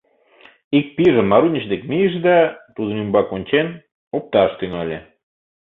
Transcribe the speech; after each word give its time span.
Ик 0.77 0.87
пийже 0.95 1.21
Марунич 1.31 1.63
дек 1.71 1.81
мийыш 1.89 2.15
да, 2.25 2.37
тудын 2.75 2.97
ӱмбак 3.03 3.27
ончен, 3.35 3.67
опташ 4.17 4.51
тӱҥале. 4.59 4.99